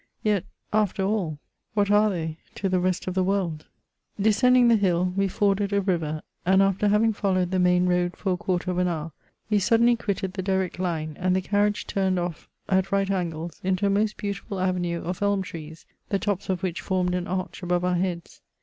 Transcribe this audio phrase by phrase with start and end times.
[0.23, 1.37] Yet, after all,
[1.75, 3.67] what are they to the rest of the world?
[4.19, 8.33] Descending the hill, we forded a river; and, after having followed the main road for
[8.33, 9.11] a quarter of an hour,
[9.51, 13.85] we suddenly quitted the direct line, and the carriage turned off at right angles into
[13.85, 17.85] a most beautiful avenue of elm trees, the tops of which formed an arch above
[17.85, 18.41] our heads.